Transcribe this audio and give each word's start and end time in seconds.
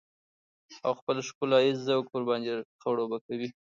او 0.85 0.91
خپل 0.99 1.17
ښکلاييز 1.27 1.77
ذوق 1.87 2.05
ورباندې 2.11 2.53
خړوبه 2.81 3.17
وي. 3.39 3.49